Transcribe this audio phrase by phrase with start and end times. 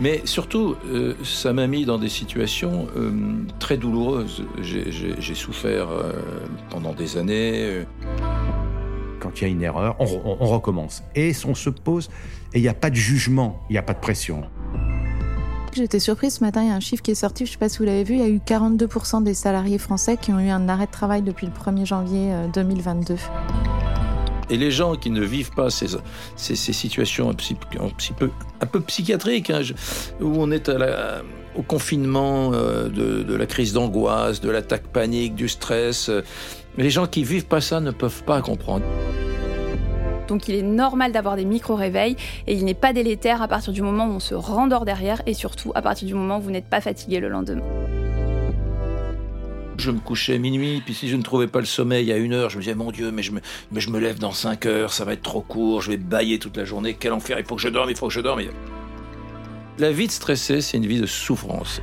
[0.00, 3.12] Mais surtout, euh, ça m'a mis dans des situations euh,
[3.58, 4.44] très douloureuses.
[4.62, 6.12] J'ai souffert euh,
[6.70, 7.84] pendant des années.
[9.20, 10.06] Quand il y a une erreur, on,
[10.40, 11.02] on recommence.
[11.14, 12.08] Et on se pose,
[12.54, 14.42] et il n'y a pas de jugement, il n'y a pas de pression.
[15.74, 17.58] J'étais surprise ce matin, il y a un chiffre qui est sorti, je ne sais
[17.58, 20.40] pas si vous l'avez vu, il y a eu 42% des salariés français qui ont
[20.40, 23.16] eu un arrêt de travail depuis le 1er janvier 2022.
[24.50, 25.86] Et les gens qui ne vivent pas ces,
[26.36, 27.34] ces, situations un
[28.18, 28.30] peu,
[28.60, 29.62] un peu psychiatriques, hein,
[30.20, 30.68] où on est
[31.54, 36.22] au confinement euh, de, la crise d'angoisse, de l'attaque panique, du stress, euh,
[36.76, 38.84] les gens qui vivent pas ça ne peuvent pas comprendre.
[40.28, 43.82] Donc il est normal d'avoir des micro-réveils et il n'est pas délétère à partir du
[43.82, 46.68] moment où on se rendort derrière et surtout à partir du moment où vous n'êtes
[46.68, 47.64] pas fatigué le lendemain.
[49.80, 52.34] Je me couchais à minuit, puis si je ne trouvais pas le sommeil à une
[52.34, 53.40] heure, je me disais, mon Dieu, mais je me,
[53.72, 56.38] mais je me lève dans cinq heures, ça va être trop court, je vais bailler
[56.38, 58.42] toute la journée, quel enfer, il faut que je dorme, il faut que je dorme.
[59.78, 61.80] La vie de stressé, c'est une vie de souffrance.